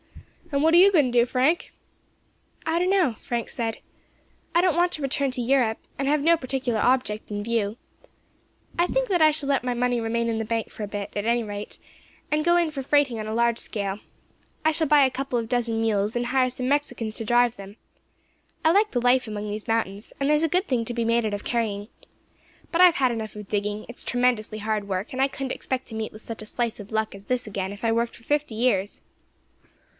"And 0.51 0.63
what 0.63 0.73
are 0.73 0.77
you 0.77 0.91
going 0.91 1.11
to 1.11 1.17
do, 1.19 1.25
Frank?" 1.25 1.71
"I 2.65 2.79
don't 2.79 2.89
know," 2.89 3.13
Frank 3.23 3.49
said. 3.49 3.77
"I 4.53 4.59
don't 4.59 4.75
want 4.75 4.91
to 4.93 5.01
return 5.01 5.29
to 5.31 5.41
Europe, 5.41 5.77
and 5.97 6.07
have 6.07 6.21
no 6.23 6.35
particular 6.35 6.79
object 6.79 7.29
in 7.31 7.43
view. 7.43 7.77
I 8.79 8.87
think 8.87 9.07
that 9.09 9.21
I 9.21 9.29
shall 9.31 9.47
let 9.47 9.63
my 9.63 9.73
money 9.73 10.01
remain 10.01 10.27
in 10.27 10.39
the 10.39 10.43
bank 10.43 10.69
for 10.71 10.83
a 10.83 10.87
bit, 10.89 11.11
at 11.15 11.25
any 11.25 11.43
rate, 11.43 11.77
and 12.31 12.43
go 12.43 12.57
in 12.57 12.69
for 12.71 12.81
freighting 12.81 13.17
on 13.19 13.27
a 13.27 13.33
large 13.33 13.59
scale. 13.59 13.99
I 14.65 14.71
shall 14.71 14.87
buy 14.87 15.05
a 15.05 15.11
couple 15.11 15.37
of 15.39 15.47
dozen 15.47 15.79
mules, 15.79 16.17
and 16.17 16.25
hire 16.25 16.49
some 16.49 16.67
Mexicans 16.67 17.15
to 17.17 17.23
drive 17.23 17.55
them. 17.55 17.77
I 18.65 18.71
like 18.71 18.91
the 18.91 18.99
life 19.01 19.27
among 19.27 19.43
these 19.43 19.69
mountains, 19.69 20.11
and 20.19 20.27
there 20.27 20.35
is 20.35 20.43
a 20.43 20.49
good 20.49 20.67
thing 20.67 20.83
to 20.85 20.95
be 20.95 21.05
made 21.05 21.25
out 21.27 21.33
of 21.35 21.45
carrying. 21.45 21.87
But 22.71 22.81
I 22.81 22.85
have 22.85 22.95
had 22.95 23.11
enough 23.11 23.35
of 23.35 23.47
digging; 23.47 23.85
it's 23.87 24.03
tremendously 24.03 24.57
hard 24.57 24.89
work, 24.89 25.13
and 25.13 25.21
I 25.21 25.29
couldn't 25.29 25.53
expect 25.53 25.87
to 25.89 25.95
meet 25.95 26.11
with 26.11 26.23
such 26.23 26.41
a 26.41 26.47
slice 26.47 26.79
of 26.79 26.91
luck 26.91 27.13
as 27.15 27.25
this 27.25 27.45
again 27.47 27.71
if 27.71 27.85
I 27.85 27.93
worked 27.93 28.17
for 28.17 28.23
fifty 28.23 28.55
years." 28.55 28.99